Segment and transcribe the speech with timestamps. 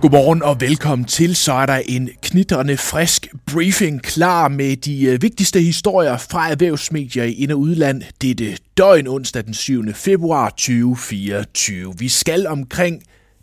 [0.00, 1.36] Godmorgen og velkommen til.
[1.36, 7.24] Så er der en knitrende frisk briefing klar med de øh, vigtigste historier fra erhvervsmedier
[7.24, 9.94] i ind- og udland dette døgn onsdag den 7.
[9.94, 11.94] februar 2024.
[11.98, 13.02] Vi skal omkring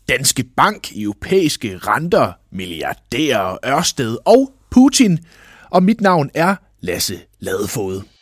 [0.09, 5.19] Danske Bank, europæiske renter, milliardærer, Ørsted og Putin.
[5.69, 8.14] Og mit navn er Lasse Ladefod.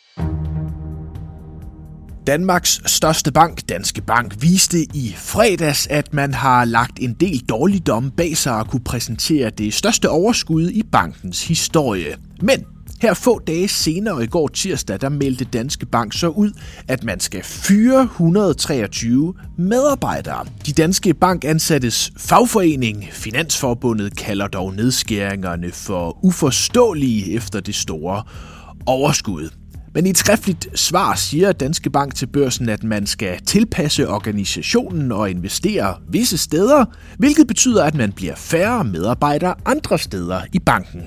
[2.26, 8.10] Danmarks største bank, Danske Bank, viste i fredags, at man har lagt en del dårligdomme
[8.10, 12.16] bag sig og kunne præsentere det største overskud i bankens historie.
[12.40, 12.64] Men
[13.02, 16.52] her få dage senere i går tirsdag, der meldte Danske Bank så ud,
[16.88, 20.46] at man skal fyre 123 medarbejdere.
[20.66, 28.22] De danske bankansattes fagforening, Finansforbundet, kalder dog nedskæringerne for uforståelige efter det store
[28.86, 29.63] overskud.
[29.94, 35.12] Men i et skriftligt svar siger Danske Bank til børsen, at man skal tilpasse organisationen
[35.12, 36.84] og investere visse steder,
[37.18, 41.02] hvilket betyder, at man bliver færre medarbejdere andre steder i banken.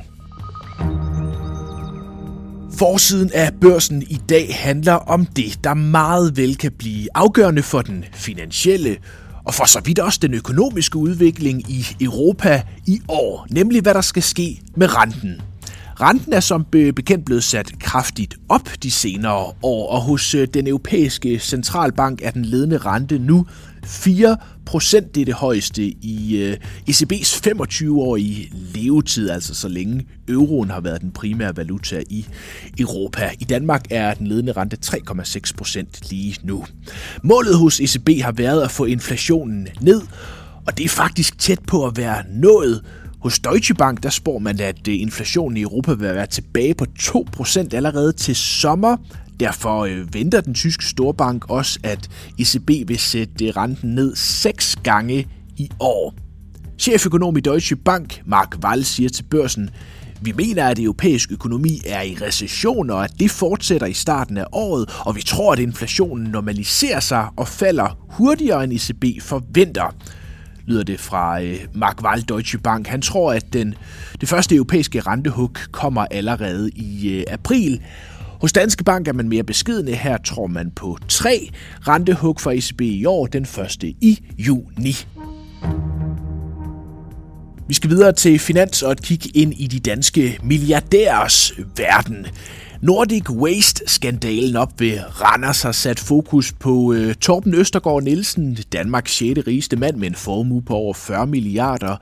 [2.78, 7.82] Forsiden af børsen i dag handler om det, der meget vel kan blive afgørende for
[7.82, 8.98] den finansielle
[9.46, 14.02] og for så vidt også den økonomiske udvikling i Europa i år, nemlig hvad der
[14.02, 15.42] skal ske med renten.
[16.02, 20.68] Renten er som bekendt blevet sat kraftigt op de senere år, og hos øh, den
[20.68, 23.46] europæiske centralbank er den ledende rente nu
[23.84, 25.16] 4 procent.
[25.16, 26.58] Det er det højeste i øh,
[26.90, 32.26] ECB's 25-årige levetid, altså så længe euroen har været den primære valuta i
[32.80, 33.32] Europa.
[33.40, 36.66] I Danmark er den ledende rente 3,6 procent lige nu.
[37.24, 40.02] Målet hos ECB har været at få inflationen ned,
[40.68, 42.84] og det er faktisk tæt på at være nået
[43.20, 46.86] hos Deutsche Bank der spår man, at øh, inflationen i Europa vil være tilbage på
[47.00, 48.98] 2% allerede til sommer.
[49.40, 52.10] Derfor øh, venter den tyske storbank også, at
[52.40, 56.14] ECB vil sætte øh, renten ned seks gange i år.
[56.80, 59.70] Cheføkonom i Deutsche Bank, Mark Wall, siger til børsen,
[60.22, 64.46] vi mener, at europæisk økonomi er i recession, og at det fortsætter i starten af
[64.52, 69.96] året, og vi tror, at inflationen normaliserer sig og falder hurtigere end ECB forventer
[70.68, 72.88] lyder det fra øh, Mark Wall Deutsche Bank.
[72.88, 73.76] Han tror, at den,
[74.22, 77.82] det første europæiske rentehug kommer allerede i øh, april.
[78.42, 79.96] Hos Danske Bank er man mere beskidende.
[79.96, 81.50] Her tror man på tre
[81.88, 84.96] rentehug fra ECB i år, den første i juni.
[87.68, 92.28] Vi skal videre til finans og et kig ind i de danske milliardærs verden.
[92.82, 99.40] Nordic Waste-skandalen op ved Randers har sat fokus på øh, Torben Østergaard Nielsen, Danmarks 6.
[99.48, 101.98] rigeste mand med en formue på over 40 milliarder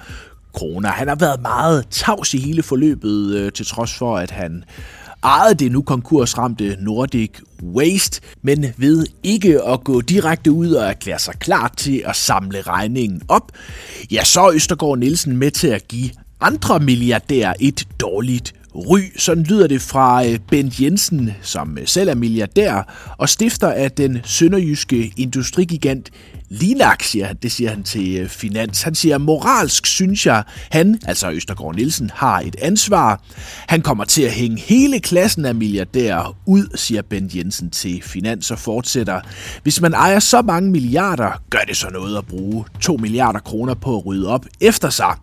[0.54, 0.90] kroner.
[0.90, 4.64] Han har været meget tavs i hele forløbet, øh, til trods for, at han
[5.26, 7.32] ejede det nu konkursramte Nordic
[7.64, 12.62] Waste, men ved ikke at gå direkte ud og erklære sig klar til at samle
[12.62, 13.52] regningen op,
[14.12, 16.10] ja, så er Østergaard Nielsen med til at give
[16.42, 19.00] andre milliardærer et dårligt ry.
[19.18, 23.92] Sådan lyder det fra øh, Bent Jensen, som øh, selv er milliardær og stifter af
[23.92, 26.10] den sønderjyske industrigigant
[26.50, 28.82] Linak, siger han, det siger han til øh, Finans.
[28.82, 33.22] Han siger, moralsk synes jeg, han, altså Østergaard Nielsen, har et ansvar.
[33.68, 38.52] Han kommer til at hænge hele klassen af milliardærer ud, siger Bent Jensen til Finans
[38.52, 39.22] og fortsætter.
[39.64, 43.74] Hvis man ejer så mange milliarder, gør det så noget at bruge 2 milliarder kroner
[43.74, 45.16] på at rydde op efter sig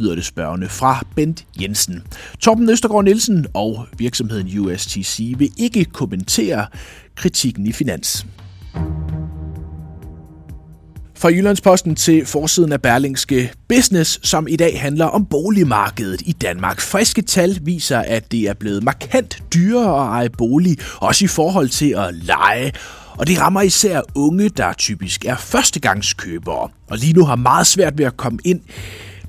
[0.00, 2.02] lyder det spørgende fra Bent Jensen.
[2.40, 6.66] Torben Østergaard Nielsen og virksomheden USTC vil ikke kommentere
[7.14, 8.26] kritikken i Finans.
[11.20, 16.80] Fra Jyllandsposten til forsiden af Berlingske Business, som i dag handler om boligmarkedet i Danmark.
[16.80, 21.68] Friske tal viser, at det er blevet markant dyrere at eje bolig, også i forhold
[21.68, 22.72] til at lege.
[23.18, 27.98] Og det rammer især unge, der typisk er førstegangskøbere, og lige nu har meget svært
[27.98, 28.60] ved at komme ind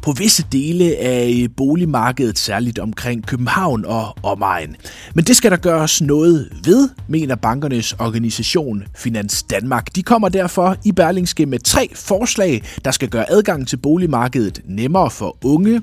[0.01, 4.75] på visse dele af boligmarkedet, særligt omkring København og omegn.
[5.13, 9.95] Men det skal der gøres noget ved, mener bankernes organisation Finans Danmark.
[9.95, 15.11] De kommer derfor i Berlingske med tre forslag, der skal gøre adgangen til boligmarkedet nemmere
[15.11, 15.81] for unge,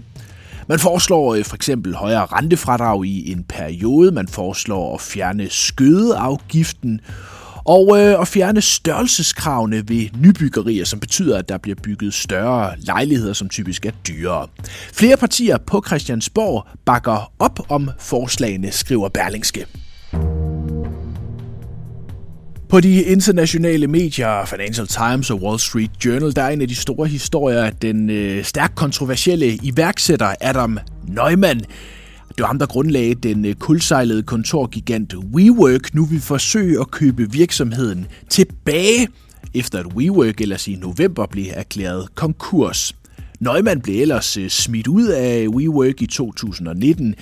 [0.69, 4.12] man foreslår øh, for eksempel højere rentefradrag i en periode.
[4.12, 7.00] Man foreslår at fjerne skødeafgiften
[7.69, 13.32] og øh, at fjerne størrelseskravene ved nybyggerier, som betyder, at der bliver bygget større lejligheder,
[13.32, 14.47] som typisk er dyrere.
[14.93, 19.67] Flere partier på Christiansborg bakker op om forslagene, skriver Berlingske.
[22.69, 26.75] På de internationale medier, Financial Times og Wall Street Journal, der er en af de
[26.75, 30.79] store historier, at den øh, stærkt kontroversielle iværksætter Adam
[31.09, 31.61] Neumann
[32.38, 35.94] det var ham, der grundlagde den øh, kulsejlede kontorgigant WeWork.
[35.94, 39.08] Nu vil forsøge at købe virksomheden tilbage,
[39.55, 42.96] efter at WeWork ellers i november blev erklæret konkurs.
[43.40, 47.14] Neumann blev ellers øh, smidt ud af WeWork i 2019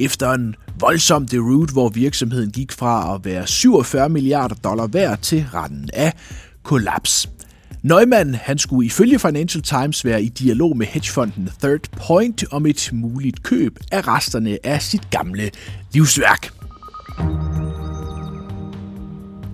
[0.00, 5.46] efter en voldsom deroute, hvor virksomheden gik fra at være 47 milliarder dollar værd til
[5.54, 6.12] randen af
[6.62, 7.28] kollaps.
[7.82, 12.90] Neumann han skulle ifølge Financial Times være i dialog med hedgefonden Third Point om et
[12.92, 15.50] muligt køb af resterne af sit gamle
[15.92, 16.52] livsværk.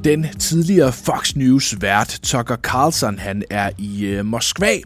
[0.04, 4.76] Den tidligere Fox News-vært Tucker Carlson han er i øh, Moskva,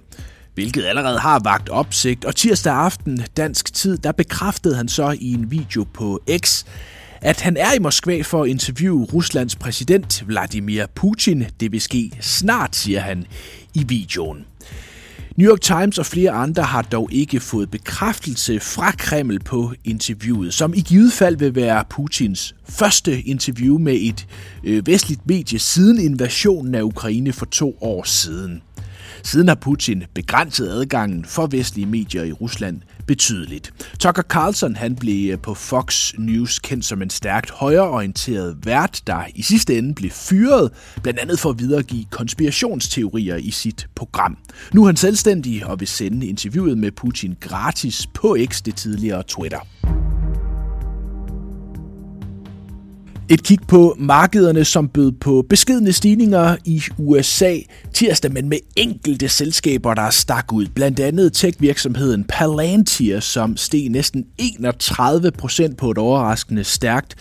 [0.54, 2.24] hvilket allerede har vagt opsigt.
[2.24, 6.64] Og tirsdag aften dansk tid, der bekræftede han så i en video på X,
[7.22, 11.44] at han er i Moskva for at interviewe Ruslands præsident Vladimir Putin.
[11.60, 13.26] Det vil ske snart, siger han
[13.74, 14.44] i videoen.
[15.36, 20.54] New York Times og flere andre har dog ikke fået bekræftelse fra Kreml på interviewet,
[20.54, 24.26] som i givet fald vil være Putins første interview med et
[24.64, 28.62] øh, vestligt medie siden invasionen af Ukraine for to år siden.
[29.24, 33.72] Siden har Putin begrænset adgangen for vestlige medier i Rusland betydeligt.
[33.98, 39.22] Tucker Carlson han blev øh, på Fox News kendt som en stærkt højreorienteret vært, der
[39.34, 40.70] i sidste ende blev fyret,
[41.02, 44.38] blandt andet for at videregive konspirationsteorier i sit program.
[44.72, 49.22] Nu er han selvstændig og vil sende interviewet med Putin gratis på X, det tidligere
[49.22, 49.60] Twitter.
[53.32, 57.56] Et kig på markederne, som bød på beskedne stigninger i USA
[57.94, 60.66] tirsdag, men med enkelte selskaber, der stak ud.
[60.74, 67.16] Blandt andet tech-virksomheden Palantir, som steg næsten 31 procent på et overraskende stærkt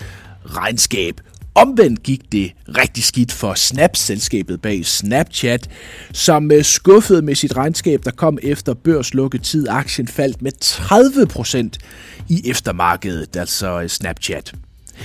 [0.45, 1.21] regnskab.
[1.55, 5.69] Omvendt gik det rigtig skidt for Snap-selskabet bag Snapchat,
[6.13, 9.67] som øh, skuffede med sit regnskab, der kom efter børslukketid.
[9.69, 14.53] Aktien faldt med 30% i eftermarkedet, altså øh, Snapchat.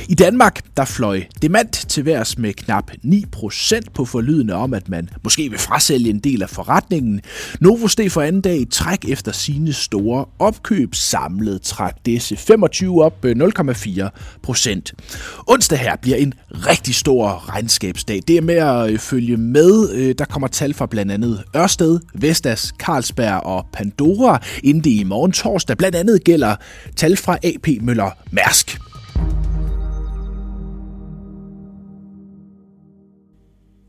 [0.08, 5.08] I Danmark, der fløj Demant til værs med knap 9% på forlydende om, at man
[5.24, 7.20] måske vil frasælge en del af forretningen.
[7.60, 10.94] Novo steg for anden dag i træk efter sine store opkøb.
[10.94, 14.80] Samlet trak disse 25 op 0,4%.
[15.46, 18.20] Onsdag her bliver en rigtig stor regnskabsdag.
[18.28, 19.90] Det er med at øh, følge med.
[19.92, 25.04] Øh, der kommer tal fra blandt andet Ørsted, Vestas, Carlsberg og Pandora, inden det i
[25.04, 26.56] morgen torsdag blandt andet gælder
[26.96, 28.78] tal fra AP Møller Mærsk.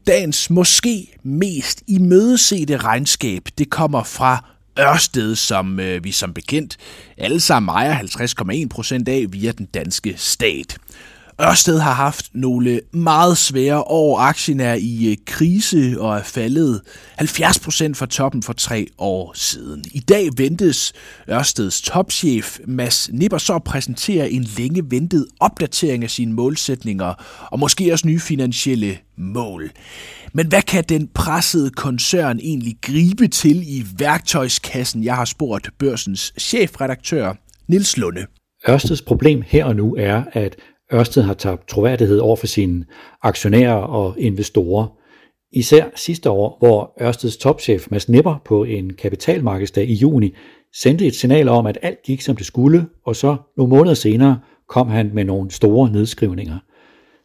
[0.07, 4.45] Dagens måske mest imødesete regnskab, det kommer fra
[4.79, 6.77] Ørsted, som øh, vi som bekendt
[7.17, 7.95] alle sammen ejer
[8.63, 10.77] 50,1 procent af via den danske stat.
[11.41, 14.19] Ørsted har haft nogle meget svære år.
[14.19, 16.81] Aktien er i øh, krise og er faldet
[17.17, 19.85] 70 procent fra toppen for tre år siden.
[19.91, 20.93] I dag ventes
[21.29, 27.13] Ørsteds topchef Mads Nipper så præsentere en længe ventet opdatering af sine målsætninger
[27.51, 29.71] og måske også nye finansielle mål.
[30.33, 35.03] Men hvad kan den pressede koncern egentlig gribe til i værktøjskassen?
[35.03, 37.33] Jeg har spurgt børsens chefredaktør
[37.67, 38.25] Nils Lunde.
[38.69, 40.55] Ørsteds problem her og nu er, at
[40.93, 42.85] Ørsted har tabt troværdighed over for sine
[43.21, 44.87] aktionærer og investorer.
[45.51, 50.35] Især sidste år, hvor Ørsteds topchef Mads Nipper på en kapitalmarkedsdag i juni
[50.75, 54.39] sendte et signal om, at alt gik som det skulle, og så nogle måneder senere
[54.67, 56.57] kom han med nogle store nedskrivninger.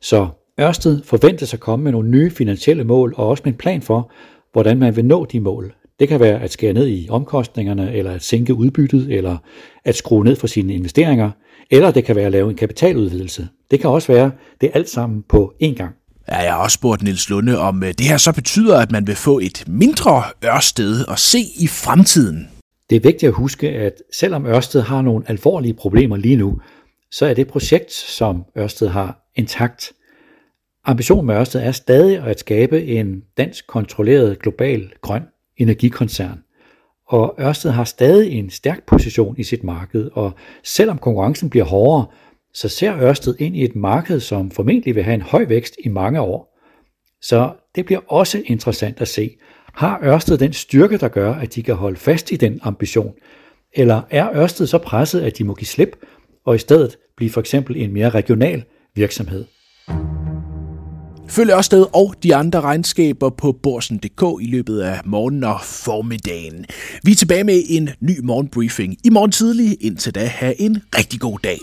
[0.00, 0.28] Så
[0.60, 4.12] Ørsted forventes at komme med nogle nye finansielle mål og også med en plan for,
[4.52, 5.74] hvordan man vil nå de mål.
[6.02, 9.36] Det kan være at skære ned i omkostningerne, eller at sænke udbyttet, eller
[9.84, 11.30] at skrue ned for sine investeringer,
[11.70, 13.48] eller det kan være at lave en kapitaludvidelse.
[13.70, 14.30] Det kan også være
[14.60, 15.94] det alt sammen på én gang.
[16.28, 19.06] Ja, jeg har også spurgt Nils Lunde, om øh, det her så betyder, at man
[19.06, 22.48] vil få et mindre Ørsted at se i fremtiden.
[22.90, 26.60] Det er vigtigt at huske, at selvom Ørsted har nogle alvorlige problemer lige nu,
[27.10, 29.92] så er det projekt, som Ørsted har intakt.
[30.84, 35.22] Ambitionen med Ørsted er stadig at skabe en dansk kontrolleret global grøn
[35.62, 36.42] energikoncern.
[37.08, 40.32] Og Ørsted har stadig en stærk position i sit marked, og
[40.64, 42.06] selvom konkurrencen bliver hårdere,
[42.54, 45.88] så ser Ørsted ind i et marked, som formentlig vil have en høj vækst i
[45.88, 46.58] mange år.
[47.22, 49.36] Så det bliver også interessant at se.
[49.74, 53.14] Har Ørsted den styrke, der gør, at de kan holde fast i den ambition?
[53.72, 55.96] Eller er Ørsted så presset, at de må give slip,
[56.44, 58.64] og i stedet blive for eksempel en mere regional
[58.94, 59.44] virksomhed?
[61.32, 66.64] Følg Ørsted og de andre regnskaber på borsen.dk i løbet af morgenen og formiddagen.
[67.04, 69.76] Vi er tilbage med en ny morgenbriefing i morgen tidlig.
[69.80, 71.58] Indtil da, have en rigtig god dag.